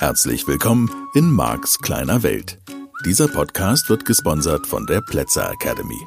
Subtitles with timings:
[0.00, 2.58] Herzlich willkommen in Marks kleiner Welt.
[3.04, 6.00] Dieser Podcast wird gesponsert von der Plätzer Academy.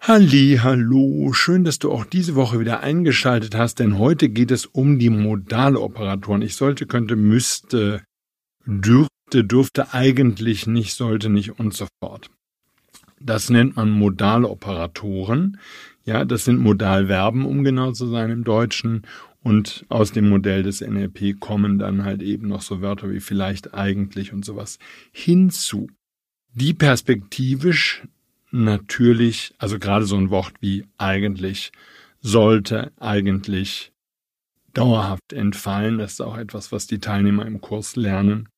[0.00, 4.66] Halli, hallo, schön, dass du auch diese Woche wieder eingeschaltet hast, denn heute geht es
[4.66, 6.42] um die Modaloperatoren.
[6.42, 8.02] Ich sollte, könnte, müsste,
[8.66, 12.30] dürfte, dürfte eigentlich nicht, sollte nicht und so fort.
[13.20, 15.60] Das nennt man Modaloperatoren.
[16.08, 19.02] Ja, das sind Modalverben, um genau zu sein im Deutschen.
[19.42, 23.74] Und aus dem Modell des NLP kommen dann halt eben noch so Wörter wie vielleicht,
[23.74, 24.78] eigentlich und sowas
[25.12, 25.90] hinzu.
[26.54, 28.04] Die perspektivisch
[28.50, 31.72] natürlich, also gerade so ein Wort wie eigentlich,
[32.22, 33.92] sollte eigentlich
[34.72, 35.98] dauerhaft entfallen.
[35.98, 38.48] Das ist auch etwas, was die Teilnehmer im Kurs lernen.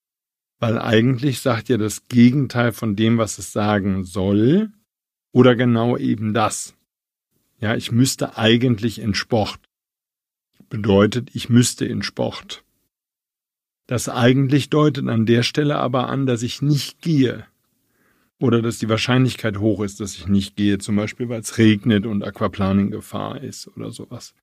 [0.60, 4.70] Weil eigentlich sagt ja das Gegenteil von dem, was es sagen soll,
[5.32, 6.76] oder genau eben das.
[7.61, 9.61] Ja, ich müsste eigentlich in Sport.
[10.69, 12.65] Bedeutet, ich müsste in Sport.
[13.87, 17.47] Das eigentlich deutet an der Stelle aber an, dass ich nicht gehe.
[18.38, 22.07] Oder dass die Wahrscheinlichkeit hoch ist, dass ich nicht gehe, zum Beispiel weil es regnet
[22.07, 24.35] und Aquaplaning Gefahr ist oder sowas.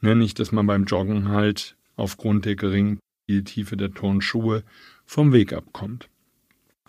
[0.00, 3.00] Ne, nicht, dass man beim Joggen halt aufgrund der geringen
[3.44, 4.62] Tiefe der Turnschuhe
[5.06, 6.10] vom Weg abkommt.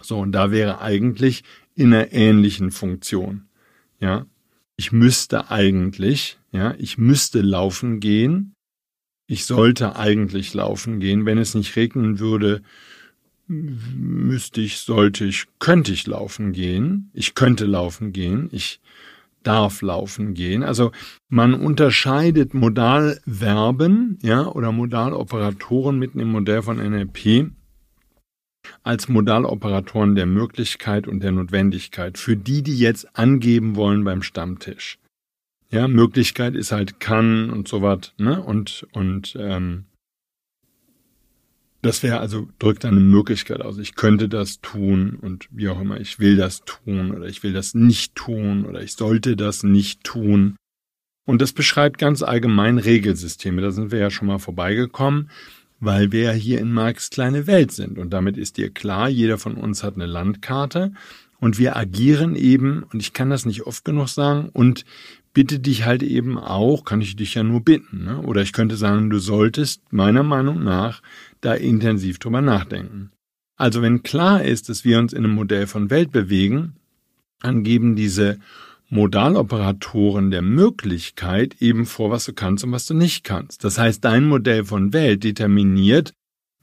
[0.02, 3.48] So, und da wäre eigentlich in einer ähnlichen Funktion.
[4.00, 4.26] Ja,
[4.78, 8.54] ich müsste eigentlich, ja, ich müsste laufen gehen.
[9.28, 11.26] Ich sollte eigentlich laufen gehen.
[11.26, 12.62] Wenn es nicht regnen würde,
[13.48, 17.10] müsste ich, sollte ich, könnte ich laufen gehen.
[17.14, 18.50] Ich könnte laufen gehen.
[18.52, 18.82] Ich
[19.44, 20.64] darf laufen gehen.
[20.64, 20.92] Also
[21.30, 27.52] man unterscheidet Modalverben, ja, oder Modaloperatoren mitten im Modell von NLP
[28.83, 35.00] als Modaloperatoren der Möglichkeit und der Notwendigkeit für die, die jetzt angeben wollen beim Stammtisch.
[35.72, 38.42] Ja, Möglichkeit ist halt kann und so was, ne?
[38.42, 39.86] Und, und ähm,
[41.82, 43.77] das wäre also, drückt eine Möglichkeit aus.
[43.77, 47.52] Ich könnte das tun und wie auch immer, ich will das tun oder ich will
[47.52, 50.55] das nicht tun oder ich sollte das nicht tun.
[51.26, 53.61] Und das beschreibt ganz allgemein Regelsysteme.
[53.61, 55.30] Da sind wir ja schon mal vorbeigekommen
[55.83, 57.98] weil wir ja hier in Marx kleine Welt sind.
[57.98, 60.94] Und damit ist dir klar, jeder von uns hat eine Landkarte
[61.39, 64.86] und wir agieren eben, und ich kann das nicht oft genug sagen, und
[65.33, 68.21] bitte dich halt eben auch, kann ich dich ja nur bitten, ne?
[68.21, 71.02] oder ich könnte sagen, du solltest meiner Meinung nach
[71.42, 73.11] da intensiv drüber nachdenken.
[73.58, 76.73] Also wenn klar ist, dass wir uns in einem Modell von Welt bewegen,
[77.42, 78.39] dann geben diese
[78.93, 83.64] Modaloperatoren der Möglichkeit eben vor, was du kannst und was du nicht kannst.
[83.64, 86.14] Das heißt, dein Modell von Welt determiniert,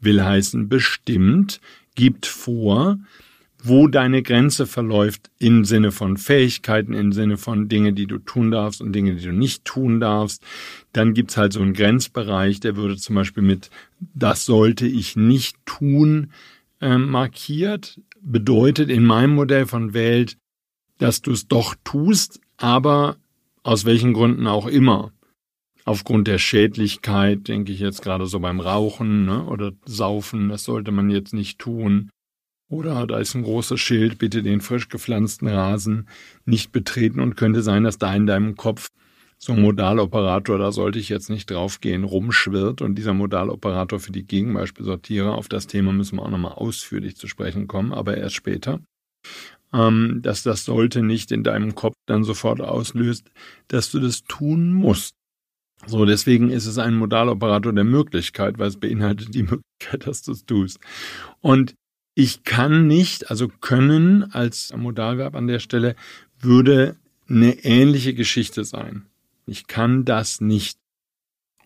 [0.00, 1.60] will heißen bestimmt,
[1.96, 2.98] gibt vor,
[3.64, 8.52] wo deine Grenze verläuft im Sinne von Fähigkeiten, im Sinne von Dinge, die du tun
[8.52, 10.42] darfst und Dinge, die du nicht tun darfst.
[10.92, 13.70] Dann gibt's halt so einen Grenzbereich, der würde zum Beispiel mit
[14.14, 16.30] das sollte ich nicht tun
[16.80, 18.00] äh, markiert.
[18.22, 20.36] Bedeutet in meinem Modell von Welt,
[21.00, 23.16] dass du es doch tust, aber
[23.62, 25.12] aus welchen Gründen auch immer.
[25.84, 30.93] Aufgrund der Schädlichkeit, denke ich jetzt gerade so beim Rauchen ne, oder Saufen, das sollte
[30.93, 32.11] man jetzt nicht tun.
[32.69, 36.06] Oder da ist ein großes Schild, bitte den frisch gepflanzten Rasen
[36.44, 38.88] nicht betreten und könnte sein, dass da in deinem Kopf
[39.38, 44.27] so ein Modaloperator, da sollte ich jetzt nicht draufgehen, rumschwirrt und dieser Modaloperator für die
[44.27, 48.81] Gegenbeispielsortiere, auf das Thema müssen wir auch nochmal ausführlich zu sprechen kommen, aber erst später
[49.72, 53.31] ähm, dass das sollte nicht in deinem Kopf dann sofort auslöst,
[53.69, 55.14] dass du das tun musst.
[55.86, 60.32] So, deswegen ist es ein Modaloperator der Möglichkeit, weil es beinhaltet die Möglichkeit, dass du
[60.32, 60.78] es tust.
[61.41, 61.75] Und
[62.14, 65.97] ich kann nicht, also können als Modalverb an der Stelle,
[66.38, 66.97] würde
[67.28, 69.06] eine ähnliche Geschichte sein.
[69.47, 70.78] Ich kann das nicht.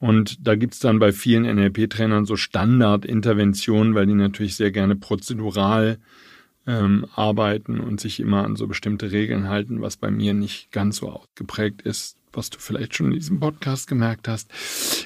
[0.00, 5.98] Und da gibt's dann bei vielen NLP-Trainern so Standardinterventionen, weil die natürlich sehr gerne prozedural
[6.66, 10.96] ähm, arbeiten und sich immer an so bestimmte Regeln halten, was bei mir nicht ganz
[10.96, 14.50] so ausgeprägt ist, was du vielleicht schon in diesem Podcast gemerkt hast.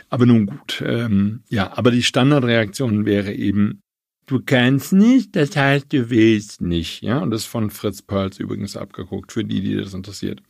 [0.09, 3.81] Aber nun gut, ähm, ja, aber die Standardreaktion wäre eben,
[4.27, 8.39] du kannst nicht, das heißt, du willst nicht, ja, und das ist von Fritz Perls
[8.39, 10.43] übrigens abgeguckt, für die, die das interessiert.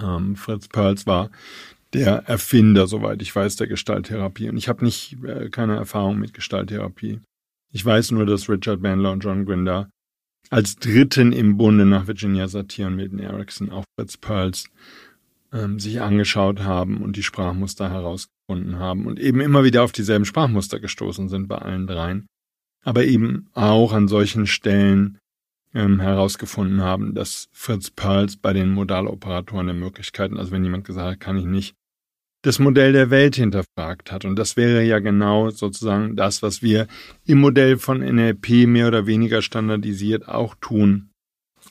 [0.00, 1.30] Ähm, Fritz Perls war
[1.92, 4.48] der Erfinder, soweit ich weiß, der Gestalttherapie.
[4.48, 7.20] Und ich habe nicht äh, keine Erfahrung mit Gestalttherapie.
[7.72, 9.88] Ich weiß nur, dass Richard Bandler und John Grinder
[10.50, 14.68] als Dritten im Bunde nach Virginia Satir und Milton Erickson auch Fritz Perls
[15.52, 20.24] ähm, sich angeschaut haben und die Sprachmuster herausgefunden haben und eben immer wieder auf dieselben
[20.24, 22.26] Sprachmuster gestoßen sind bei allen dreien,
[22.84, 25.18] aber eben auch an solchen Stellen
[25.74, 31.10] ähm, herausgefunden haben, dass Fritz Perls bei den Modaloperatoren der Möglichkeiten, also wenn jemand gesagt
[31.10, 31.74] hat, kann ich nicht,
[32.46, 34.24] das Modell der Welt hinterfragt hat.
[34.24, 36.86] Und das wäre ja genau sozusagen das, was wir
[37.24, 41.10] im Modell von NLP mehr oder weniger standardisiert auch tun.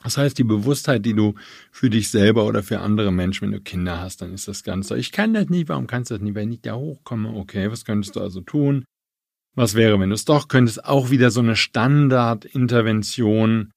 [0.03, 1.35] Das heißt, die Bewusstheit, die du
[1.71, 4.97] für dich selber oder für andere Menschen, wenn du Kinder hast, dann ist das Ganze,
[4.97, 7.29] ich kann das nicht, warum kannst du das nicht, wenn ich da hochkomme?
[7.29, 8.83] Okay, was könntest du also tun?
[9.55, 10.83] Was wäre, wenn du es doch könntest?
[10.83, 13.71] Auch wieder so eine Standardintervention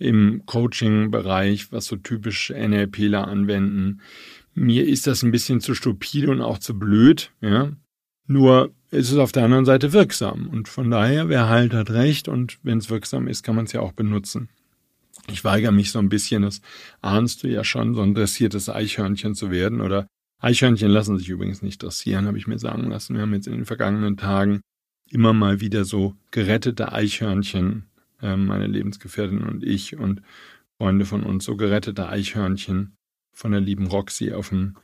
[0.00, 4.00] im Coaching-Bereich, was so typisch NLPler anwenden.
[4.54, 7.72] Mir ist das ein bisschen zu stupide und auch zu blöd, ja.
[8.26, 10.48] Nur ist es auf der anderen Seite wirksam.
[10.48, 13.72] Und von daher, wer halt hat recht und wenn es wirksam ist, kann man es
[13.72, 14.48] ja auch benutzen.
[15.30, 16.60] Ich weigere mich so ein bisschen, das
[17.00, 19.80] ahnst du ja schon, so ein dressiertes Eichhörnchen zu werden.
[19.80, 20.06] Oder
[20.40, 23.14] Eichhörnchen lassen sich übrigens nicht dressieren, habe ich mir sagen lassen.
[23.14, 24.60] Wir haben jetzt in den vergangenen Tagen
[25.10, 27.86] immer mal wieder so gerettete Eichhörnchen,
[28.20, 30.22] äh, meine Lebensgefährtin und ich und
[30.78, 32.96] Freunde von uns, so gerettete Eichhörnchen
[33.32, 34.76] von der lieben Roxy auf dem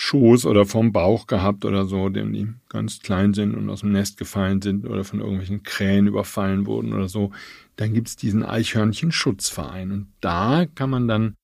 [0.00, 3.90] Schoß oder vom Bauch gehabt oder so, dem die ganz klein sind und aus dem
[3.90, 7.32] Nest gefallen sind oder von irgendwelchen Krähen überfallen wurden oder so,
[7.74, 9.90] dann gibt's diesen Eichhörnchen-Schutzverein.
[9.90, 11.34] Und da kann man dann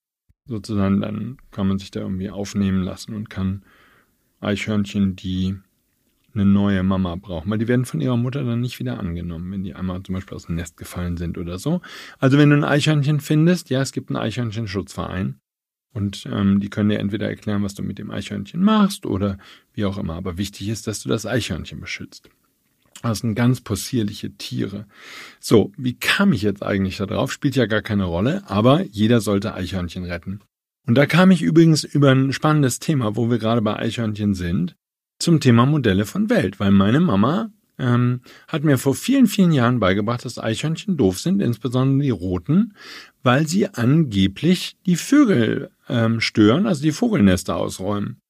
[0.46, 3.64] sozusagen, dann kann man sich da irgendwie aufnehmen lassen und kann
[4.40, 5.56] Eichhörnchen, die
[6.32, 9.64] eine neue Mama brauchen, weil die werden von ihrer Mutter dann nicht wieder angenommen, wenn
[9.64, 11.81] die einmal zum Beispiel aus dem Nest gefallen sind oder so.
[12.20, 15.40] Also wenn du ein Eichhörnchen findest, ja, es gibt einen Eichhörnchen-Schutzverein
[15.94, 19.38] und ähm, die können dir entweder erklären, was du mit dem Eichhörnchen machst oder
[19.73, 20.14] wie auch immer.
[20.14, 22.29] Aber wichtig ist, dass du das Eichhörnchen beschützt.
[23.02, 24.87] Das sind ganz possierliche Tiere.
[25.38, 27.32] So, wie kam ich jetzt eigentlich da drauf?
[27.32, 30.41] Spielt ja gar keine Rolle, aber jeder sollte Eichhörnchen retten.
[30.87, 34.76] Und da kam ich übrigens über ein spannendes Thema, wo wir gerade bei Eichhörnchen sind
[35.19, 39.81] zum Thema Modelle von Welt, weil meine Mama ähm, hat mir vor vielen, vielen Jahren
[39.81, 42.75] beigebracht, dass Eichhörnchen doof sind, insbesondere die roten,
[43.23, 48.21] weil sie angeblich die Vögel ähm, stören, also die Vogelnester ausräumen.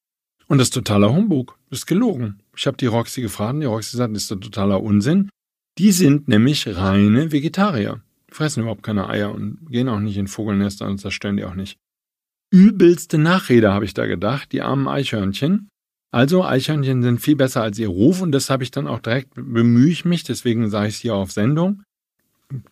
[0.46, 2.40] Und das ist totaler Humbug, das ist gelogen.
[2.56, 5.30] Ich habe die Roxy gefragt und die Roxy sagt, das ist totaler Unsinn.
[5.78, 8.02] Die sind nämlich reine Vegetarier.
[8.30, 11.54] Die fressen überhaupt keine Eier und gehen auch nicht in Vogelnester und zerstören die auch
[11.54, 11.78] nicht.
[12.50, 15.68] Übelste Nachrede, habe ich da gedacht, die armen Eichhörnchen.
[16.12, 19.34] Also Eichhörnchen sind viel besser als ihr Ruf und das habe ich dann auch direkt
[19.34, 21.82] bemühe ich mich, deswegen sage ich es hier auf Sendung,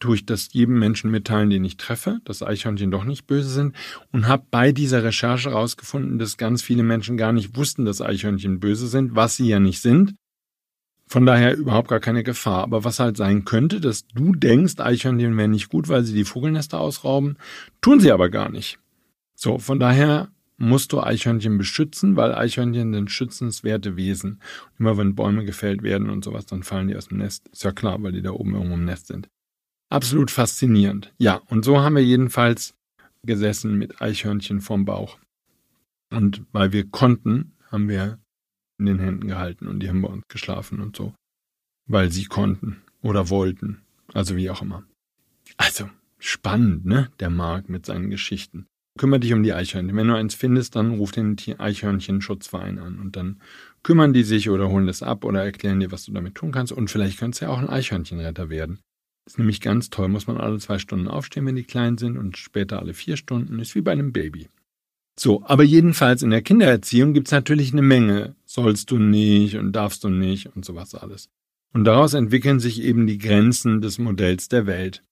[0.01, 3.77] tue ich das jedem Menschen mitteilen, den ich treffe, dass Eichhörnchen doch nicht böse sind
[4.13, 8.61] und habe bei dieser Recherche herausgefunden, dass ganz viele Menschen gar nicht wussten, dass Eichhörnchen
[8.61, 10.15] böse sind, was sie ja nicht sind.
[11.07, 12.63] Von daher überhaupt gar keine Gefahr.
[12.63, 16.25] Aber was halt sein könnte, dass du denkst, Eichhörnchen wären nicht gut, weil sie die
[16.25, 17.37] Vogelnester ausrauben,
[17.83, 18.79] tun sie aber gar nicht.
[19.35, 24.41] So, von daher musst du Eichhörnchen beschützen, weil Eichhörnchen sind schützenswerte Wesen.
[24.79, 27.49] Immer wenn Bäume gefällt werden und sowas, dann fallen die aus dem Nest.
[27.49, 29.29] Ist ja klar, weil die da oben irgendwo im Nest sind.
[29.93, 31.13] Absolut faszinierend.
[31.19, 32.75] Ja, und so haben wir jedenfalls
[33.27, 35.19] gesessen mit Eichhörnchen vorm Bauch.
[36.11, 38.19] Und weil wir konnten, haben wir
[38.79, 41.13] in den Händen gehalten und die haben bei uns geschlafen und so.
[41.87, 43.83] Weil sie konnten oder wollten.
[44.15, 44.83] Also wie auch immer.
[45.59, 47.11] Also, spannend, ne?
[47.21, 48.65] Der Marc mit seinen Geschichten.
[48.99, 49.95] Kümmer dich um die Eichhörnchen.
[49.95, 53.43] Wenn du eins findest, dann ruf den Eichhörnchen-Schutzverein an und dann
[53.83, 56.73] kümmern die sich oder holen das ab oder erklären dir, was du damit tun kannst.
[56.73, 58.81] Und vielleicht könntest du ja auch ein Eichhörnchenretter werden.
[59.27, 60.09] Ist nämlich ganz toll.
[60.09, 63.59] Muss man alle zwei Stunden aufstehen, wenn die klein sind und später alle vier Stunden.
[63.59, 64.49] Ist wie bei einem Baby.
[65.19, 68.35] So, aber jedenfalls in der Kindererziehung gibt's natürlich eine Menge.
[68.45, 71.29] Sollst du nicht und darfst du nicht und sowas alles.
[71.73, 75.03] Und daraus entwickeln sich eben die Grenzen des Modells der Welt.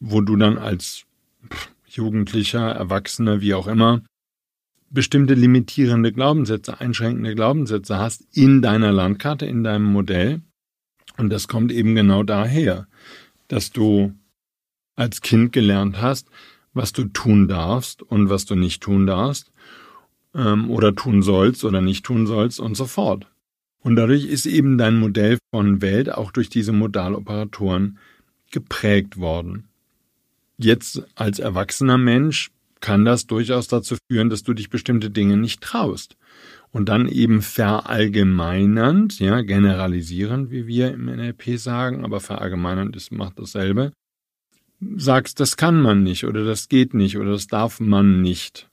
[0.00, 1.06] Wo du dann als
[1.86, 4.02] Jugendlicher, Erwachsener, wie auch immer,
[4.90, 10.42] bestimmte limitierende Glaubenssätze, einschränkende Glaubenssätze hast in deiner Landkarte, in deinem Modell.
[11.16, 12.86] Und das kommt eben genau daher,
[13.48, 14.12] dass du
[14.96, 16.28] als Kind gelernt hast,
[16.72, 19.50] was du tun darfst und was du nicht tun darfst
[20.34, 23.26] ähm, oder tun sollst oder nicht tun sollst und so fort.
[23.80, 27.98] Und dadurch ist eben dein Modell von Welt auch durch diese Modaloperatoren
[28.50, 29.68] geprägt worden.
[30.58, 35.60] Jetzt als erwachsener Mensch kann das durchaus dazu führen, dass du dich bestimmte Dinge nicht
[35.60, 36.16] traust.
[36.70, 43.38] Und dann eben verallgemeinernd, ja, generalisierend, wie wir im NLP sagen, aber verallgemeinernd ist, macht
[43.38, 43.92] dasselbe,
[44.96, 48.68] sagst, das kann man nicht oder das geht nicht oder das darf man nicht.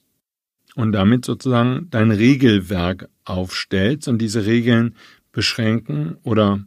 [0.76, 4.96] Und damit sozusagen dein Regelwerk aufstellst und diese Regeln
[5.32, 6.64] beschränken oder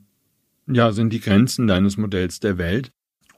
[0.67, 2.91] ja, sind die Grenzen deines Modells der Welt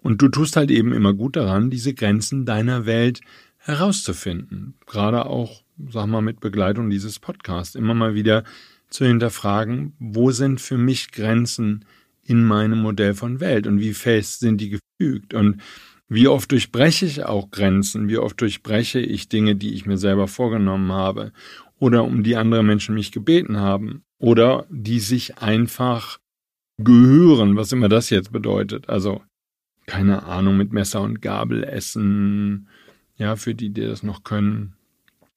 [0.03, 3.21] und du tust halt eben immer gut daran, diese Grenzen deiner Welt
[3.59, 4.75] herauszufinden.
[4.87, 7.75] Gerade auch, sag mal, mit Begleitung dieses Podcasts.
[7.75, 8.45] Immer mal wieder
[8.91, 11.85] zu hinterfragen, wo sind für mich Grenzen
[12.25, 15.61] in meinem Modell von Welt und wie fest sind die gefügt und
[16.09, 20.27] wie oft durchbreche ich auch Grenzen, wie oft durchbreche ich Dinge, die ich mir selber
[20.27, 21.33] vorgenommen habe
[21.79, 26.19] oder um die andere Menschen mich gebeten haben oder die sich einfach
[26.79, 28.89] gehören, was immer das jetzt bedeutet.
[28.89, 29.23] Also
[29.87, 32.69] keine Ahnung, mit Messer und Gabel essen,
[33.17, 34.75] ja, für die, die das noch können.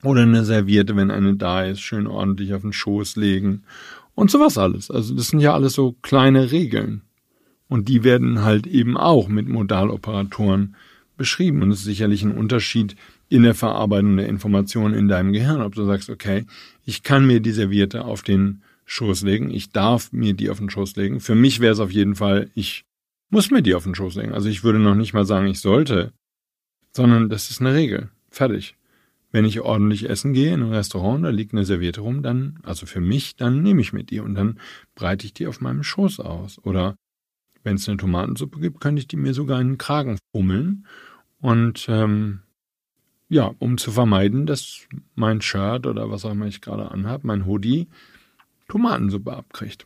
[0.03, 3.63] Oder eine Serviette, wenn eine da ist, schön ordentlich auf den Schoß legen
[4.15, 4.89] und sowas alles.
[4.89, 7.01] Also das sind ja alles so kleine Regeln.
[7.67, 10.75] Und die werden halt eben auch mit Modaloperatoren
[11.17, 11.62] beschrieben.
[11.62, 12.96] Und es ist sicherlich ein Unterschied
[13.29, 16.46] in der Verarbeitung der Informationen in deinem Gehirn, ob du sagst, okay,
[16.86, 20.70] ich kann mir die Serviette auf den Schoß legen, ich darf mir die auf den
[20.70, 21.22] Schoß legen.
[21.22, 22.84] Für mich wäre es auf jeden Fall, ich
[23.29, 24.34] muss mir die auf den Schoß legen.
[24.34, 26.12] Also ich würde noch nicht mal sagen, ich sollte,
[26.91, 28.10] sondern das ist eine Regel.
[28.29, 28.75] Fertig.
[29.31, 32.85] Wenn ich ordentlich essen gehe in ein Restaurant, da liegt eine Serviette rum, dann, also
[32.85, 34.59] für mich, dann nehme ich mir die und dann
[34.93, 36.59] breite ich die auf meinem Schoß aus.
[36.63, 36.95] Oder
[37.63, 40.85] wenn es eine Tomatensuppe gibt, könnte ich die mir sogar in den Kragen fummeln.
[41.39, 42.41] Und ähm,
[43.29, 47.45] ja, um zu vermeiden, dass mein Shirt oder was auch immer ich gerade anhabe, mein
[47.45, 47.88] Hoodie,
[48.67, 49.85] Tomatensuppe abkriegt.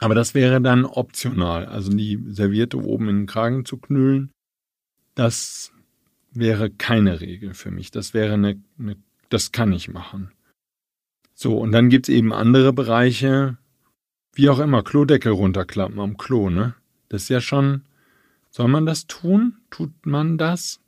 [0.00, 1.66] Aber das wäre dann optional.
[1.66, 4.30] Also die Serviette oben in den Kragen zu knüllen,
[5.14, 5.72] das
[6.32, 7.90] wäre keine Regel für mich.
[7.90, 8.96] Das wäre eine, eine
[9.28, 10.32] das kann ich machen.
[11.34, 13.58] So, und dann gibt's eben andere Bereiche,
[14.32, 16.74] wie auch immer, Klodeckel runterklappen am Klo, ne?
[17.08, 17.82] Das ist ja schon,
[18.50, 19.58] soll man das tun?
[19.70, 20.80] Tut man das?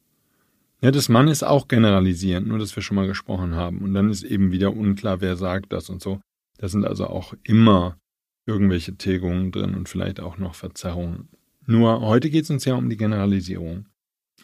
[0.82, 3.78] Ja, das Mann ist auch generalisierend, nur dass wir schon mal gesprochen haben.
[3.78, 6.20] Und dann ist eben wieder unklar, wer sagt das und so.
[6.58, 7.98] Da sind also auch immer
[8.46, 11.28] irgendwelche Tilgungen drin und vielleicht auch noch Verzerrungen.
[11.66, 13.86] Nur heute geht es uns ja um die Generalisierung.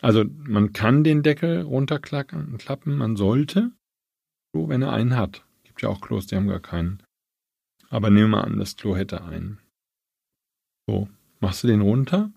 [0.01, 2.59] Also man kann den Deckel runterklappen,
[2.97, 3.73] man sollte,
[4.53, 5.45] so wenn er einen hat.
[5.65, 7.03] Gibt ja auch Klos, die haben gar keinen.
[7.89, 9.59] Aber nehmen wir an, das Klo hätte einen.
[10.87, 11.09] So,
[11.41, 12.31] machst du den runter?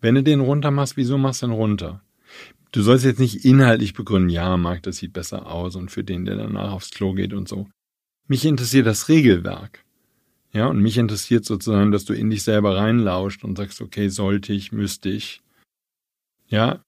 [0.00, 2.02] Wenn du den runter machst, wieso machst du den runter?
[2.72, 6.24] Du sollst jetzt nicht inhaltlich begründen, ja, Marc, das sieht besser aus und für den,
[6.24, 7.68] der danach aufs Klo geht und so.
[8.28, 9.84] Mich interessiert das Regelwerk.
[10.52, 14.52] Ja, und mich interessiert sozusagen, dass du in dich selber reinlauscht und sagst, okay, sollte
[14.52, 15.42] ich, müsste ich.
[16.50, 16.82] Ja,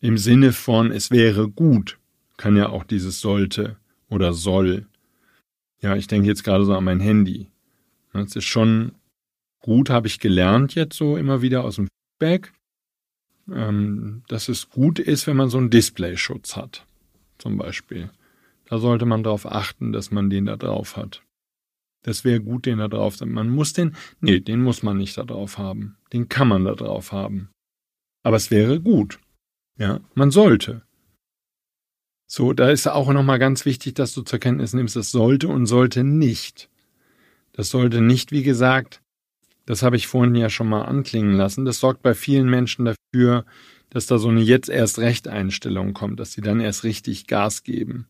[0.00, 1.98] im Sinne von, es wäre gut,
[2.36, 3.78] kann ja auch dieses sollte
[4.10, 4.86] oder soll.
[5.80, 7.48] Ja, ich denke jetzt gerade so an mein Handy.
[8.12, 8.92] Das ist schon
[9.60, 12.52] gut, habe ich gelernt jetzt so immer wieder aus dem Feedback,
[13.50, 16.86] ähm, dass es gut ist, wenn man so einen Displayschutz hat,
[17.38, 18.10] zum Beispiel.
[18.66, 21.22] Da sollte man darauf achten, dass man den da drauf hat.
[22.02, 23.32] Das wäre gut, den da drauf zu haben.
[23.32, 25.96] Man muss den, nee, den muss man nicht da drauf haben.
[26.12, 27.48] Den kann man da drauf haben.
[28.24, 29.20] Aber es wäre gut.
[29.78, 30.82] Ja, man sollte.
[32.26, 35.66] So, da ist auch nochmal ganz wichtig, dass du zur Kenntnis nimmst, das sollte und
[35.66, 36.68] sollte nicht.
[37.52, 39.00] Das sollte nicht, wie gesagt,
[39.66, 41.64] das habe ich vorhin ja schon mal anklingen lassen.
[41.64, 43.44] Das sorgt bei vielen Menschen dafür,
[43.90, 47.62] dass da so eine jetzt erst Recht Einstellung kommt, dass sie dann erst richtig Gas
[47.62, 48.08] geben.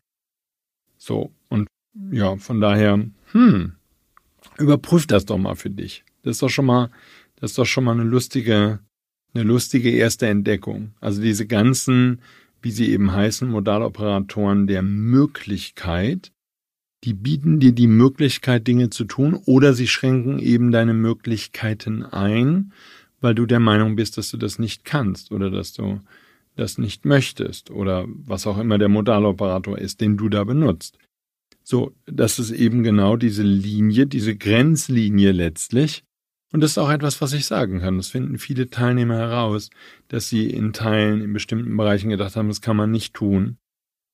[0.97, 1.67] So, und
[2.11, 3.75] ja, von daher, hm,
[4.57, 6.03] überprüf das doch mal für dich.
[6.23, 6.89] Das ist doch schon mal,
[7.35, 8.79] das ist doch schon mal eine lustige,
[9.35, 10.93] eine lustige erste Entdeckung.
[11.01, 12.21] Also diese ganzen,
[12.61, 16.31] wie sie eben heißen, Modaloperatoren der Möglichkeit,
[17.03, 22.71] die bieten dir die Möglichkeit, Dinge zu tun, oder sie schränken eben deine Möglichkeiten ein,
[23.21, 25.99] weil du der Meinung bist, dass du das nicht kannst oder dass du
[26.55, 30.97] das nicht möchtest oder was auch immer der Modaloperator ist, den du da benutzt.
[31.63, 36.04] So, das ist eben genau diese Linie, diese Grenzlinie letztlich.
[36.55, 37.97] Und das ist auch etwas, was ich sagen kann.
[37.97, 39.69] Das finden viele Teilnehmer heraus,
[40.07, 43.57] dass sie in Teilen, in bestimmten Bereichen gedacht haben, das kann man nicht tun.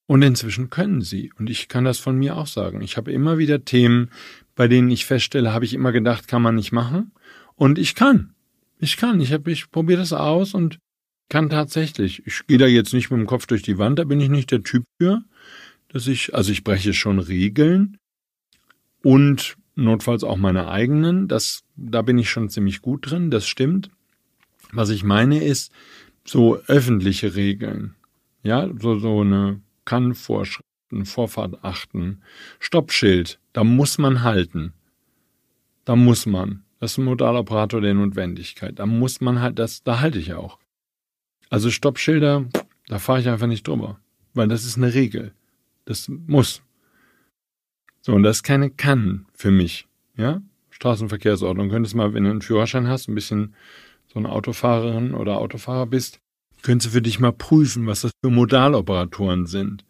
[0.08, 1.32] Und inzwischen können sie.
[1.38, 2.80] Und ich kann das von mir auch sagen.
[2.80, 4.10] Ich habe immer wieder Themen,
[4.56, 7.12] bei denen ich feststelle, habe ich immer gedacht, kann man nicht machen.
[7.54, 8.34] Und ich kann.
[8.80, 9.20] Ich kann.
[9.20, 10.80] Ich habe, ich probiere das aus und
[11.28, 12.26] kann tatsächlich.
[12.26, 14.50] Ich gehe da jetzt nicht mit dem Kopf durch die Wand, da bin ich nicht
[14.50, 15.22] der Typ für,
[15.90, 17.98] dass ich, also ich breche schon Regeln
[19.04, 21.28] und notfalls auch meine eigenen.
[21.28, 23.90] Das, da bin ich schon ziemlich gut drin, das stimmt.
[24.72, 25.72] Was ich meine ist,
[26.24, 27.94] so öffentliche Regeln.
[28.42, 32.22] Ja, so, so eine Kannvorschriften, Vorfahrt achten,
[32.58, 34.72] Stoppschild, da muss man halten.
[35.84, 36.64] Da muss man.
[36.80, 38.78] Das ist ein Modaloperator der Notwendigkeit.
[38.78, 40.58] Da muss man halt, das, da halte ich auch.
[41.50, 42.46] Also Stoppschilder,
[42.86, 44.00] da fahre ich einfach nicht drüber,
[44.34, 45.32] weil das ist eine Regel.
[45.84, 46.62] Das muss.
[48.02, 49.86] So, und das ist keine Kann für mich.
[50.16, 50.42] Ja?
[50.70, 51.70] Straßenverkehrsordnung.
[51.70, 53.54] Könntest mal, wenn du einen Führerschein hast, ein bisschen
[54.12, 56.18] so eine Autofahrerin oder Autofahrer bist,
[56.62, 59.84] könntest du für dich mal prüfen, was das für Modaloperatoren sind.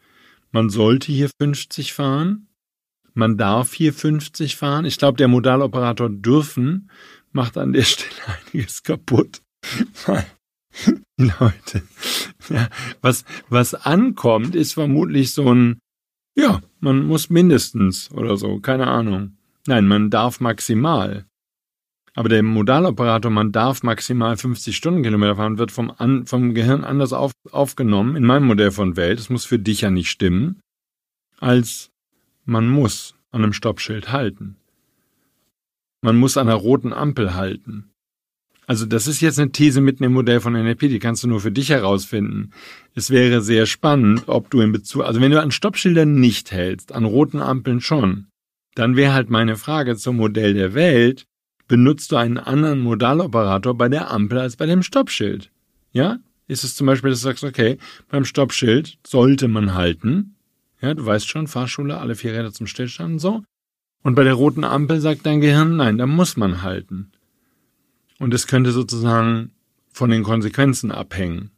[0.51, 2.49] Man sollte hier 50 fahren.
[3.15, 4.85] Man darf hier 50 fahren.
[4.85, 6.91] Ich glaube, der Modaloperator dürfen
[7.33, 9.43] macht an der Stelle einiges kaputt.
[11.19, 11.83] Leute.
[12.49, 12.69] Ja,
[13.01, 15.79] was, was ankommt, ist vermutlich so ein,
[16.35, 19.37] Ja, man muss mindestens oder so, keine Ahnung.
[19.67, 21.27] Nein, man darf maximal.
[22.15, 27.13] Aber der Modaloperator, man darf maximal 50 Stundenkilometer fahren, wird vom, An vom Gehirn anders
[27.13, 30.61] auf aufgenommen, in meinem Modell von Welt, das muss für dich ja nicht stimmen,
[31.39, 31.91] als
[32.45, 34.57] man muss an einem Stoppschild halten.
[36.03, 37.92] Man muss an einer roten Ampel halten.
[38.67, 41.41] Also das ist jetzt eine These mitten im Modell von NLP, die kannst du nur
[41.41, 42.53] für dich herausfinden.
[42.95, 46.93] Es wäre sehr spannend, ob du in Bezug, also wenn du an Stoppschildern nicht hältst,
[46.93, 48.29] an roten Ampeln schon,
[48.75, 51.27] dann wäre halt meine Frage zum Modell der Welt,
[51.69, 55.51] benutzt du einen anderen Modaloperator bei der Ampel als bei dem Stoppschild?
[55.93, 56.19] Ja?
[56.49, 57.79] Ist es zum Beispiel, dass du sagst, okay,
[58.11, 60.37] beim Stoppschild sollte man halten.
[60.81, 63.43] Ja, du weißt schon, Fahrschule, alle vier Räder zum Stillstand und so.
[64.03, 67.13] Und bei der roten Ampel sagt dein Gehirn, nein, da muss man halten.
[68.23, 69.51] Und es könnte sozusagen
[69.93, 71.51] von den Konsequenzen abhängen.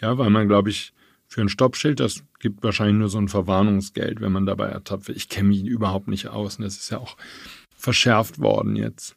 [0.00, 0.92] Ja, weil man, glaube ich,
[1.28, 5.16] für ein Stoppschild, das gibt wahrscheinlich nur so ein Verwarnungsgeld, wenn man dabei ertappt wird.
[5.16, 6.56] Ich kenne mich überhaupt nicht aus.
[6.56, 7.16] Und das ist ja auch
[7.76, 9.14] verschärft worden jetzt.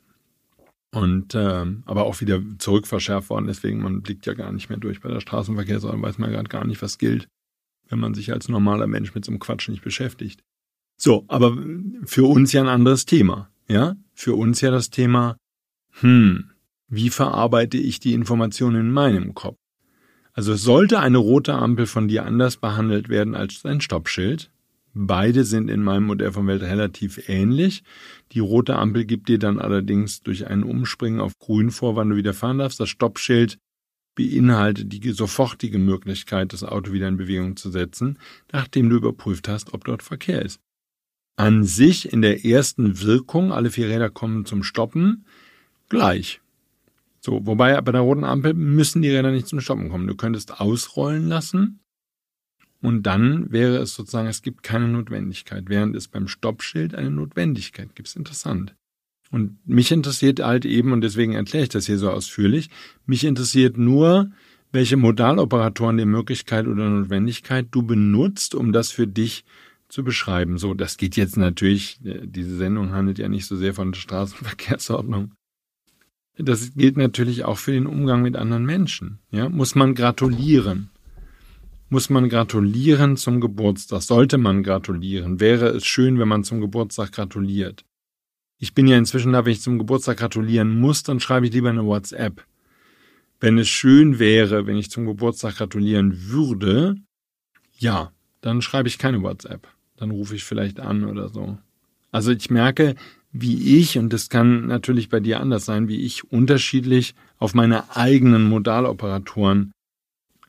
[0.91, 5.01] Und ähm, aber auch wieder zurückverschärft worden, deswegen man blickt ja gar nicht mehr durch
[5.01, 7.27] bei der Straßenverkehr, sondern weiß man gerade gar nicht, was gilt,
[7.89, 10.43] wenn man sich als normaler Mensch mit so einem Quatsch nicht beschäftigt.
[10.97, 11.57] So, aber
[12.03, 13.95] für uns ja ein anderes Thema, ja?
[14.13, 15.35] Für uns ja das Thema,
[16.01, 16.51] hm,
[16.87, 19.57] wie verarbeite ich die Informationen in meinem Kopf?
[20.33, 24.51] Also sollte eine rote Ampel von dir anders behandelt werden als ein Stoppschild,
[24.97, 27.83] Beide sind in meinem Modell von Welt relativ ähnlich.
[28.31, 32.15] Die rote Ampel gibt dir dann allerdings durch ein Umspringen auf grün vor, wann du
[32.15, 32.79] wieder fahren darfst.
[32.79, 33.57] Das Stoppschild
[34.15, 38.17] beinhaltet die sofortige Möglichkeit, das Auto wieder in Bewegung zu setzen,
[38.53, 40.61] nachdem du überprüft hast, ob dort Verkehr ist.
[41.35, 45.25] An sich in der ersten Wirkung, alle vier Räder kommen zum Stoppen,
[45.89, 46.39] gleich.
[47.25, 50.05] So, wobei bei der roten Ampel müssen die Räder nicht zum Stoppen kommen.
[50.05, 51.79] Du könntest ausrollen lassen
[52.83, 57.95] und dann wäre es sozusagen, es gibt keine Notwendigkeit, während es beim Stoppschild eine Notwendigkeit
[57.95, 58.15] gibt.
[58.15, 58.75] Interessant.
[59.31, 62.69] Und mich interessiert halt eben, und deswegen erkläre ich das hier so ausführlich,
[63.07, 64.29] mich interessiert nur,
[64.71, 69.45] welche Modaloperatoren der Möglichkeit oder Notwendigkeit du benutzt, um das für dich
[69.87, 70.59] zu beschreiben.
[70.59, 73.99] So, das geht jetzt natürlich, äh, diese Sendung handelt ja nicht so sehr von der
[73.99, 75.31] Straßenverkehrsordnung.
[76.37, 79.19] Das gilt natürlich auch für den Umgang mit anderen Menschen.
[79.31, 80.89] Ja, muss man gratulieren
[81.89, 87.11] muss man gratulieren zum Geburtstag, sollte man gratulieren, wäre es schön, wenn man zum Geburtstag
[87.11, 87.85] gratuliert.
[88.57, 91.69] Ich bin ja inzwischen da, wenn ich zum Geburtstag gratulieren muss, dann schreibe ich lieber
[91.69, 92.43] eine WhatsApp.
[93.39, 96.95] Wenn es schön wäre, wenn ich zum Geburtstag gratulieren würde,
[97.77, 99.67] ja, dann schreibe ich keine WhatsApp.
[99.97, 101.57] Dann rufe ich vielleicht an oder so.
[102.11, 102.95] Also ich merke,
[103.37, 107.95] wie ich, und das kann natürlich bei dir anders sein, wie ich unterschiedlich auf meine
[107.95, 109.71] eigenen Modaloperatoren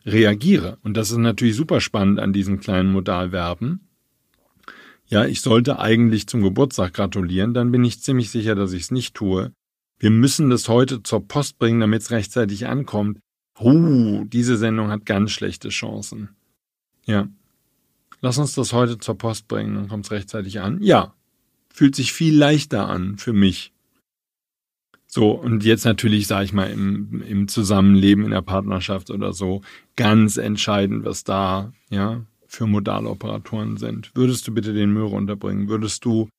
[0.04, 0.78] reagiere.
[0.84, 3.80] Und das ist natürlich super spannend an diesen kleinen Modalverben.
[5.08, 8.90] Ja, ich sollte eigentlich zum Geburtstag gratulieren, dann bin ich ziemlich sicher, dass ich es
[8.92, 9.52] nicht tue.
[9.98, 13.18] Wir müssen das heute zur Post bringen, damit es rechtzeitig ankommt.
[13.58, 16.36] Uh, diese Sendung hat ganz schlechte Chancen.
[17.04, 17.28] Ja.
[18.20, 20.82] Lass uns das heute zur Post bringen, dann kommt es rechtzeitig an.
[20.82, 21.15] Ja.
[21.76, 23.70] Fühlt sich viel leichter an für mich.
[25.06, 29.60] So, und jetzt natürlich, sage ich mal, im, im Zusammenleben, in der Partnerschaft oder so,
[29.94, 34.10] ganz entscheidend, was da, ja, für Modaloperatoren sind.
[34.14, 35.68] Würdest du bitte den Müll runterbringen?
[35.68, 36.30] Würdest du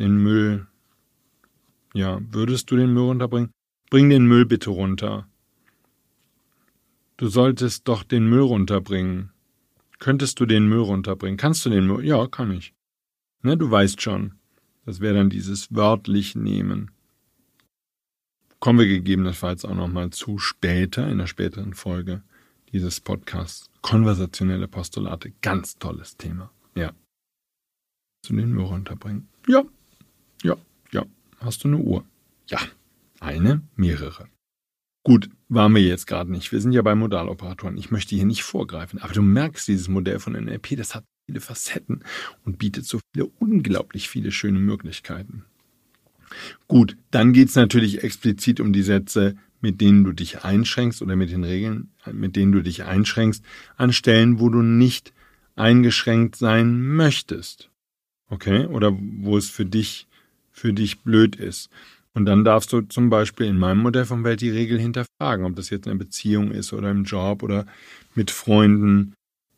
[0.00, 0.66] den Müll,
[1.94, 3.52] ja, würdest du den Müll runterbringen?
[3.88, 5.28] Bring den Müll bitte runter.
[7.18, 9.30] Du solltest doch den Müll runterbringen.
[10.00, 11.36] Könntest du den Müll runterbringen?
[11.36, 12.04] Kannst du den Müll?
[12.04, 12.74] Ja, kann ich.
[13.44, 14.32] Ne, du weißt schon.
[14.86, 16.90] Das wäre dann dieses wörtlich nehmen.
[18.58, 22.22] Kommen wir gegebenenfalls auch nochmal zu später, in einer späteren Folge
[22.72, 23.68] dieses Podcasts.
[23.82, 26.50] Konversationelle Postulate, ganz tolles Thema.
[26.74, 26.92] Ja.
[28.22, 29.28] Zu den Müll runterbringen?
[29.46, 29.62] Ja.
[30.42, 30.56] Ja.
[30.90, 31.04] Ja.
[31.40, 32.02] Hast du eine Uhr?
[32.48, 32.60] Ja.
[33.20, 34.26] Eine, mehrere.
[35.02, 36.50] Gut, waren wir jetzt gerade nicht.
[36.50, 37.76] Wir sind ja bei Modaloperatoren.
[37.76, 41.40] Ich möchte hier nicht vorgreifen, aber du merkst, dieses Modell von NLP, das hat viele
[41.40, 42.04] Facetten
[42.44, 45.44] und bietet so viele, unglaublich viele schöne Möglichkeiten.
[46.68, 51.16] Gut, dann geht es natürlich explizit um die Sätze, mit denen du dich einschränkst oder
[51.16, 53.44] mit den Regeln, mit denen du dich einschränkst,
[53.76, 55.12] an Stellen, wo du nicht
[55.56, 57.70] eingeschränkt sein möchtest.
[58.28, 58.66] Okay?
[58.66, 60.06] Oder wo es für dich,
[60.50, 61.70] für dich blöd ist.
[62.12, 65.56] Und dann darfst du zum Beispiel in meinem Modell von Welt die Regel hinterfragen, ob
[65.56, 67.66] das jetzt eine Beziehung ist oder im Job oder
[68.14, 69.14] mit Freunden.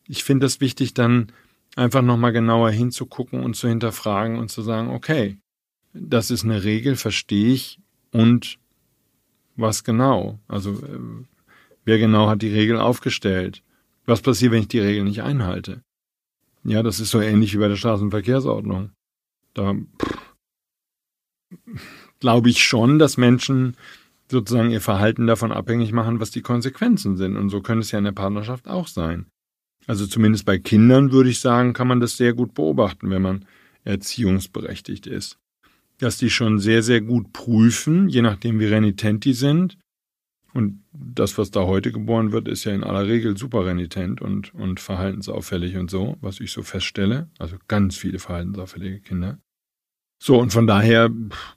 [0.08, 1.32] Ich finde das wichtig, dann
[1.76, 5.38] einfach nochmal genauer hinzugucken und zu hinterfragen und zu sagen, okay,
[5.92, 7.78] das ist eine Regel, verstehe ich
[8.10, 8.58] und
[9.56, 10.38] was genau?
[10.48, 10.98] Also äh,
[11.84, 13.62] wer genau hat die Regel aufgestellt?
[14.04, 15.82] Was passiert, wenn ich die Regel nicht einhalte?
[16.64, 18.90] Ja, das ist so ähnlich wie bei der Straßenverkehrsordnung.
[19.54, 19.74] Da
[22.20, 23.76] glaube ich schon, dass Menschen
[24.30, 27.36] sozusagen ihr Verhalten davon abhängig machen, was die Konsequenzen sind.
[27.36, 29.26] Und so könnte es ja in der Partnerschaft auch sein.
[29.86, 33.44] Also zumindest bei Kindern würde ich sagen, kann man das sehr gut beobachten, wenn man
[33.84, 35.38] erziehungsberechtigt ist.
[35.98, 39.78] Dass die schon sehr, sehr gut prüfen, je nachdem wie renitent die sind.
[40.52, 44.54] Und das, was da heute geboren wird, ist ja in aller Regel super renitent und,
[44.54, 47.28] und verhaltensauffällig und so, was ich so feststelle.
[47.38, 49.38] Also ganz viele verhaltensauffällige Kinder.
[50.18, 51.10] So, und von daher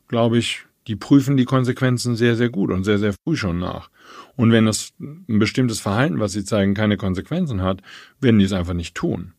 [0.07, 3.89] glaube ich, die prüfen die Konsequenzen sehr, sehr gut und sehr, sehr früh schon nach.
[4.35, 7.81] Und wenn das ein bestimmtes Verhalten, was sie zeigen, keine Konsequenzen hat,
[8.19, 9.33] werden die es einfach nicht tun.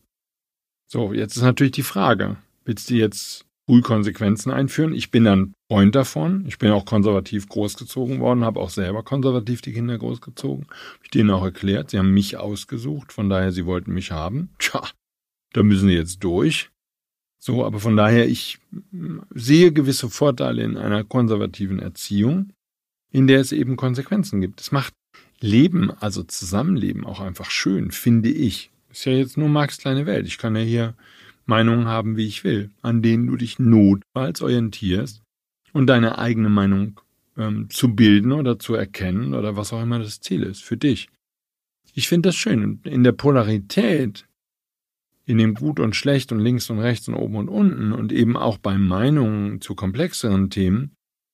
[0.87, 4.93] So, jetzt ist natürlich die Frage, willst du jetzt früh Konsequenzen einführen?
[4.93, 6.45] Ich bin dann Freund davon.
[6.47, 10.65] Ich bin auch konservativ großgezogen worden, habe auch selber konservativ die Kinder großgezogen.
[10.65, 14.49] Habe ich denen auch erklärt, sie haben mich ausgesucht, von daher sie wollten mich haben.
[14.59, 14.81] Tja,
[15.53, 16.71] da müssen sie jetzt durch.
[17.43, 18.59] So, aber von daher, ich
[19.33, 22.53] sehe gewisse Vorteile in einer konservativen Erziehung,
[23.11, 24.61] in der es eben Konsequenzen gibt.
[24.61, 24.93] Es macht
[25.39, 28.69] Leben, also Zusammenleben auch einfach schön, finde ich.
[28.91, 30.27] Ist ja jetzt nur Marx kleine Welt.
[30.27, 30.93] Ich kann ja hier
[31.47, 35.23] Meinungen haben, wie ich will, an denen du dich notfalls orientierst
[35.73, 36.99] und deine eigene Meinung
[37.37, 41.09] ähm, zu bilden oder zu erkennen oder was auch immer das Ziel ist für dich.
[41.95, 42.63] Ich finde das schön.
[42.63, 44.27] Und in der Polarität
[45.25, 48.35] in dem Gut und Schlecht und links und rechts und oben und unten und eben
[48.37, 50.93] auch bei Meinungen zu komplexeren Themen,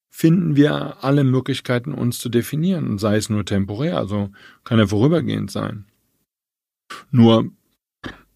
[0.09, 4.31] finden wir alle Möglichkeiten, uns zu definieren, und sei es nur temporär, also
[4.63, 5.85] kann er vorübergehend sein.
[7.11, 7.51] Nur,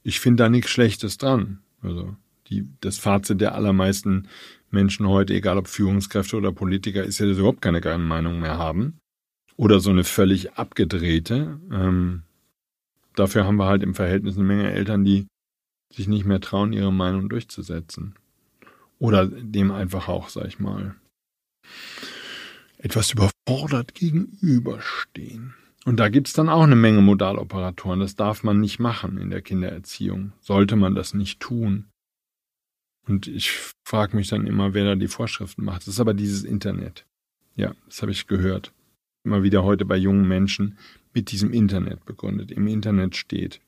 [0.04, 1.60] ich finde da nichts Schlechtes dran.
[1.82, 2.16] Also,
[2.50, 4.28] die, das Fazit der allermeisten
[4.70, 8.40] Menschen heute, egal ob Führungskräfte oder Politiker, ist ja, dass sie überhaupt keine geile Meinung
[8.40, 9.00] mehr haben.
[9.58, 11.60] Oder so eine völlig abgedrehte.
[11.72, 12.24] Ähm,
[13.16, 15.28] dafür haben wir halt im Verhältnis eine Menge Eltern, die
[15.92, 18.16] sich nicht mehr trauen, ihre Meinung durchzusetzen.
[19.00, 20.96] Oder dem einfach auch, sag ich mal,
[22.78, 25.56] etwas überfordert gegenüberstehen.
[25.86, 28.00] Und da gibt's dann auch eine Menge Modaloperatoren.
[28.00, 30.34] Das darf man nicht machen in der Kindererziehung.
[30.40, 31.88] Sollte man das nicht tun.
[33.08, 33.52] Und ich
[33.84, 35.82] frage mich dann immer, wer da die Vorschriften macht.
[35.82, 37.06] Das ist aber dieses Internet.
[37.56, 38.74] Ja, das habe ich gehört.
[39.24, 40.78] Immer wieder heute bei jungen Menschen
[41.14, 42.52] mit diesem Internet begründet.
[42.52, 43.60] Im Internet steht.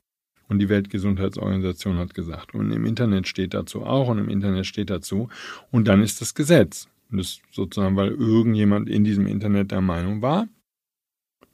[0.48, 2.54] Und die Weltgesundheitsorganisation hat gesagt.
[2.54, 5.28] Und im Internet steht dazu auch und im Internet steht dazu.
[5.70, 6.88] Und dann ist das Gesetz.
[7.10, 10.48] Und das sozusagen, weil irgendjemand in diesem Internet der Meinung war,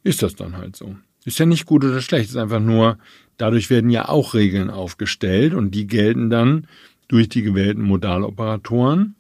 [0.03, 0.97] ist das dann halt so.
[1.25, 2.99] Ist ja nicht gut oder schlecht, ist einfach nur,
[3.37, 6.67] dadurch werden ja auch Regeln aufgestellt und die gelten dann
[7.09, 9.17] durch die gewählten Modaloperatoren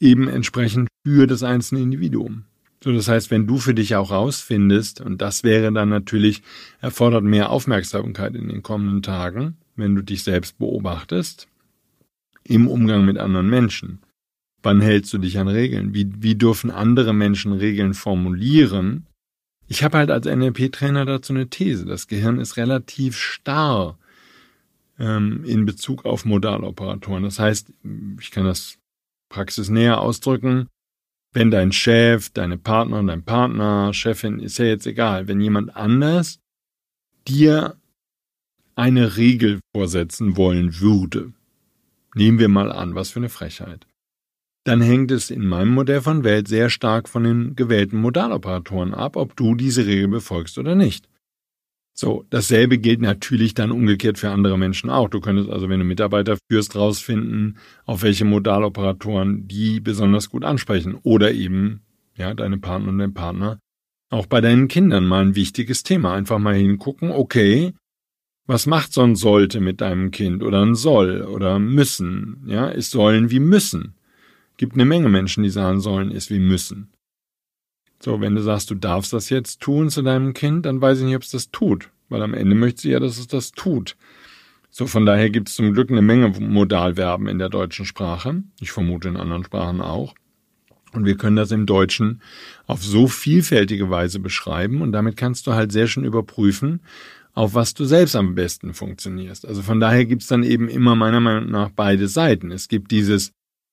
[0.00, 2.44] eben entsprechend für das einzelne Individuum.
[2.82, 6.42] So, das heißt, wenn du für dich auch rausfindest, und das wäre dann natürlich,
[6.80, 11.46] erfordert mehr Aufmerksamkeit in den kommenden Tagen, wenn du dich selbst beobachtest,
[12.44, 14.00] im Umgang mit anderen Menschen.
[14.62, 15.94] Wann hältst du dich an Regeln?
[15.94, 19.06] Wie, wie dürfen andere Menschen Regeln formulieren?
[19.68, 21.84] Ich habe halt als NLP-Trainer dazu eine These.
[21.84, 23.98] Das Gehirn ist relativ starr
[24.98, 27.24] ähm, in Bezug auf Modaloperatoren.
[27.24, 27.72] Das heißt,
[28.20, 28.78] ich kann das
[29.28, 30.66] praxisnäher ausdrücken,
[31.32, 36.40] wenn dein Chef, deine Partner, dein Partner, Chefin, ist ja jetzt egal, wenn jemand anders
[37.28, 37.76] dir
[38.74, 41.32] eine Regel vorsetzen wollen würde,
[42.14, 43.86] nehmen wir mal an, was für eine Frechheit,
[44.64, 49.16] dann hängt es in meinem Modell von Welt sehr stark von den gewählten Modaloperatoren ab,
[49.16, 51.09] ob du diese Regel befolgst oder nicht.
[52.00, 55.10] So, dasselbe gilt natürlich dann umgekehrt für andere Menschen auch.
[55.10, 60.98] Du könntest also, wenn du Mitarbeiter führst, rausfinden, auf welche Modaloperatoren die besonders gut ansprechen.
[61.02, 61.82] Oder eben,
[62.16, 63.58] ja, deine Partner und dein Partner.
[64.08, 66.14] Auch bei deinen Kindern mal ein wichtiges Thema.
[66.14, 67.74] Einfach mal hingucken, okay,
[68.46, 72.44] was macht so ein sollte mit deinem Kind oder ein soll oder müssen?
[72.46, 73.92] Ja, ist sollen wie müssen.
[74.56, 76.94] Gibt eine Menge Menschen, die sagen sollen ist wie müssen.
[78.02, 81.04] So, wenn du sagst, du darfst das jetzt tun zu deinem Kind, dann weiß ich
[81.04, 81.90] nicht, ob es das tut.
[82.08, 83.96] Weil am Ende möchte sie ja, dass es das tut.
[84.70, 88.42] So, von daher gibt es zum Glück eine Menge Modalverben in der deutschen Sprache.
[88.60, 90.14] Ich vermute in anderen Sprachen auch.
[90.92, 92.20] Und wir können das im Deutschen
[92.66, 96.80] auf so vielfältige Weise beschreiben und damit kannst du halt sehr schön überprüfen,
[97.32, 99.46] auf was du selbst am besten funktionierst.
[99.46, 102.50] Also von daher gibt's dann eben immer meiner Meinung nach beide Seiten.
[102.50, 103.32] Es gibt dieses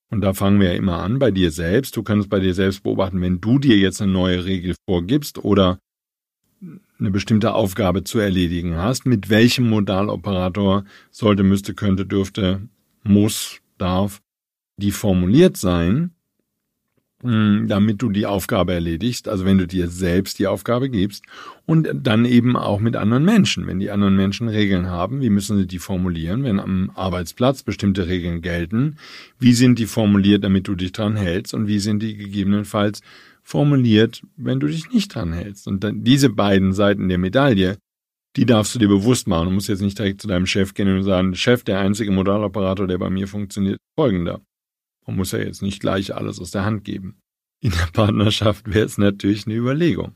[0.09, 1.95] und da fangen wir ja immer an bei dir selbst.
[1.97, 5.79] Du kannst bei dir selbst beobachten, wenn du dir jetzt eine neue Regel vorgibst oder
[6.99, 12.67] eine bestimmte Aufgabe zu erledigen hast, mit welchem Modaloperator sollte, müsste, könnte, dürfte,
[13.03, 14.21] muss, darf,
[14.77, 16.11] die formuliert sein.
[17.23, 21.25] Hm, damit du die Aufgabe erledigst, also wenn du dir selbst die Aufgabe gibst
[21.65, 23.65] und dann eben auch mit anderen Menschen.
[23.65, 26.43] Wenn die anderen Menschen Regeln haben, wie müssen sie die formulieren?
[26.43, 28.97] Wenn am Arbeitsplatz bestimmte Regeln gelten,
[29.39, 33.01] wie sind die formuliert, damit du dich dran hältst und wie sind die gegebenenfalls
[33.41, 35.67] formuliert, wenn du dich nicht dran hältst?
[35.67, 37.77] Und dann diese beiden Seiten der Medaille,
[38.35, 39.45] die darfst du dir bewusst machen.
[39.45, 42.85] Du musst jetzt nicht direkt zu deinem Chef gehen und sagen, Chef, der einzige Modaloperator,
[42.85, 44.41] der bei mir funktioniert, folgender.
[45.07, 47.17] Man muss ja jetzt nicht gleich alles aus der Hand geben.
[47.59, 50.13] In der Partnerschaft wäre es natürlich eine Überlegung.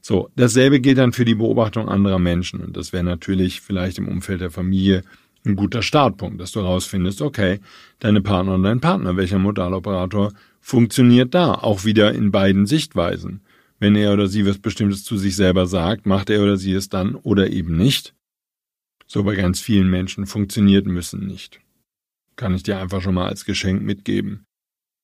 [0.00, 2.60] So, dasselbe gilt dann für die Beobachtung anderer Menschen.
[2.60, 5.04] Und das wäre natürlich vielleicht im Umfeld der Familie
[5.44, 7.60] ein guter Startpunkt, dass du herausfindest, okay,
[8.00, 13.42] deine Partner und dein Partner, welcher Modaloperator funktioniert da, auch wieder in beiden Sichtweisen.
[13.78, 16.88] Wenn er oder sie was Bestimmtes zu sich selber sagt, macht er oder sie es
[16.88, 18.14] dann oder eben nicht.
[19.06, 21.60] So bei ganz vielen Menschen funktioniert müssen nicht
[22.40, 24.46] kann ich dir einfach schon mal als Geschenk mitgeben.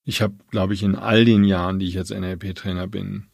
[0.07, 3.27] Ich habe, glaube ich, in all den Jahren, die ich jetzt NLP-Trainer bin,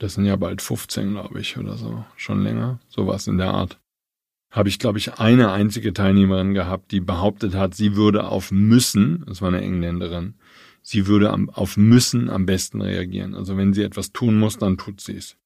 [0.00, 3.78] das sind ja bald 15, glaube ich, oder so, schon länger, sowas in der Art,
[4.50, 9.24] habe ich, glaube ich, eine einzige Teilnehmerin gehabt, die behauptet hat, sie würde auf müssen,
[9.28, 10.34] das war eine Engländerin,
[10.82, 13.36] sie würde auf müssen am besten reagieren.
[13.36, 15.36] Also wenn sie etwas tun muss, dann tut sie es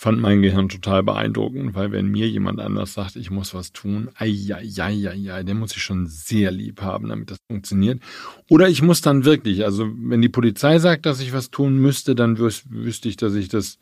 [0.00, 4.08] fand mein Gehirn total beeindruckend, weil wenn mir jemand anders sagt, ich muss was tun,
[4.18, 8.00] ja, der muss ich schon sehr lieb haben, damit das funktioniert.
[8.48, 12.14] Oder ich muss dann wirklich, also wenn die Polizei sagt, dass ich was tun müsste,
[12.14, 13.78] dann wüs wüsste ich, dass ich das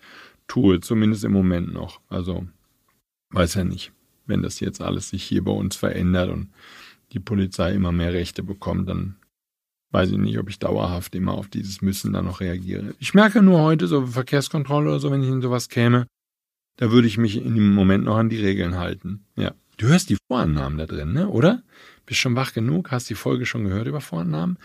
[0.48, 2.00] tue, zumindest im Moment noch.
[2.08, 2.44] Also
[3.30, 3.92] weiß ja nicht,
[4.26, 6.48] wenn das jetzt alles sich hier bei uns verändert und
[7.12, 9.14] die Polizei immer mehr Rechte bekommt, dann
[9.90, 12.94] weiß ich nicht, ob ich dauerhaft immer auf dieses Müssen dann noch reagiere.
[12.98, 16.06] Ich merke nur heute, so Verkehrskontrolle oder so, wenn ich in sowas käme,
[16.76, 19.24] da würde ich mich in dem Moment noch an die Regeln halten.
[19.36, 19.54] Ja.
[19.78, 21.28] Du hörst die Vorannahmen da drin, ne?
[21.28, 21.62] Oder?
[22.04, 22.90] Bist schon wach genug?
[22.90, 24.58] Hast die Folge schon gehört über Vorannahmen?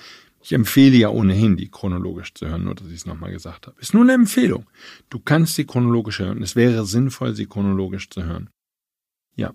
[0.44, 3.80] Ich empfehle ja ohnehin, die chronologisch zu hören, nur dass ich es nochmal gesagt habe.
[3.80, 4.66] Ist nur eine Empfehlung.
[5.10, 6.42] Du kannst sie chronologisch hören.
[6.42, 8.50] Es wäre sinnvoll, sie chronologisch zu hören.
[9.36, 9.54] Ja.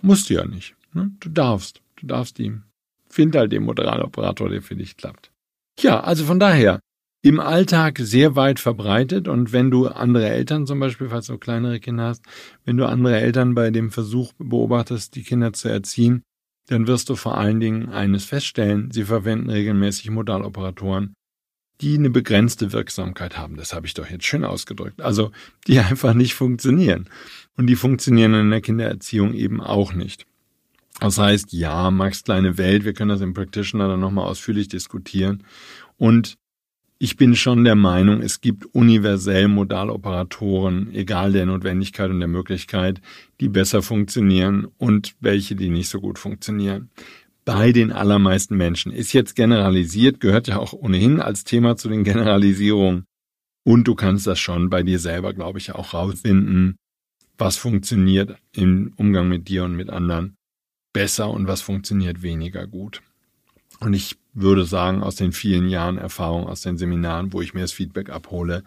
[0.00, 0.74] musst du ja nicht.
[0.94, 1.10] Ne?
[1.20, 1.82] Du darfst.
[1.96, 2.60] Du darfst die
[3.10, 5.30] Find halt den Moderator, der für dich klappt.
[5.78, 6.80] Ja, also von daher,
[7.22, 11.78] im Alltag sehr weit verbreitet und wenn du andere Eltern zum Beispiel, falls du kleinere
[11.78, 12.24] Kinder hast,
[12.64, 16.22] wenn du andere Eltern bei dem Versuch beobachtest, die Kinder zu erziehen,
[16.68, 21.14] dann wirst du vor allen Dingen eines feststellen, sie verwenden regelmäßig Modaloperatoren,
[21.80, 23.56] die eine begrenzte Wirksamkeit haben.
[23.56, 25.02] Das habe ich doch jetzt schön ausgedrückt.
[25.02, 25.30] Also
[25.66, 27.08] die einfach nicht funktionieren.
[27.56, 30.26] Und die funktionieren in der Kindererziehung eben auch nicht.
[31.00, 35.42] Das heißt, ja, Max kleine Welt, wir können das im Practitioner dann nochmal ausführlich diskutieren.
[35.96, 36.36] Und
[36.98, 43.00] ich bin schon der Meinung, es gibt universell Modaloperatoren, egal der Notwendigkeit und der Möglichkeit,
[43.40, 46.90] die besser funktionieren und welche, die nicht so gut funktionieren.
[47.46, 52.04] Bei den allermeisten Menschen ist jetzt generalisiert, gehört ja auch ohnehin als Thema zu den
[52.04, 53.06] Generalisierungen.
[53.64, 56.76] Und du kannst das schon bei dir selber, glaube ich, auch rausfinden,
[57.38, 60.36] was funktioniert im Umgang mit dir und mit anderen
[60.92, 63.02] besser und was funktioniert weniger gut.
[63.80, 67.62] Und ich würde sagen, aus den vielen Jahren Erfahrung aus den Seminaren, wo ich mir
[67.62, 68.62] das Feedback abhole,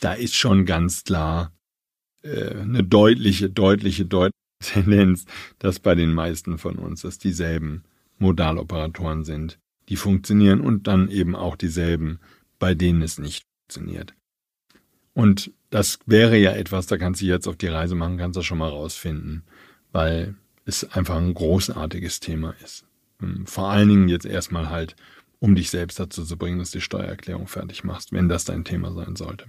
[0.00, 1.52] da ist schon ganz klar
[2.22, 5.24] äh, eine deutliche, deutliche, deutliche Tendenz,
[5.58, 7.84] dass bei den meisten von uns das dieselben
[8.18, 9.58] Modaloperatoren sind,
[9.88, 12.18] die funktionieren und dann eben auch dieselben,
[12.58, 14.14] bei denen es nicht funktioniert.
[15.12, 18.42] Und das wäre ja etwas, da kannst du jetzt auf die Reise machen, kannst du
[18.42, 19.44] schon mal rausfinden,
[19.92, 20.34] weil
[20.66, 22.84] es einfach ein großartiges Thema ist.
[23.22, 24.96] Ähm, vor allen Dingen jetzt erstmal halt,
[25.38, 28.64] um dich selbst dazu zu bringen, dass du die Steuererklärung fertig machst, wenn das dein
[28.64, 29.46] Thema sein sollte.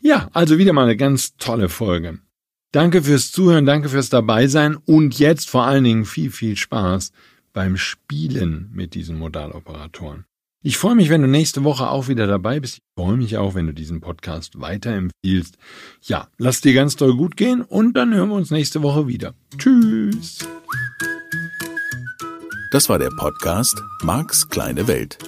[0.00, 2.18] Ja, also wieder mal eine ganz tolle Folge.
[2.72, 7.12] Danke fürs Zuhören, danke fürs Dabeisein und jetzt vor allen Dingen viel, viel Spaß
[7.52, 10.24] beim Spielen mit diesen Modaloperatoren.
[10.66, 12.78] Ich freue mich, wenn du nächste Woche auch wieder dabei bist.
[12.78, 15.58] Ich freue mich auch, wenn du diesen Podcast weiterempfiehlst.
[16.00, 19.34] Ja, lass dir ganz toll gut gehen und dann hören wir uns nächste Woche wieder.
[19.58, 20.38] Tschüss.
[22.70, 25.18] Das war der Podcast Marks kleine Welt.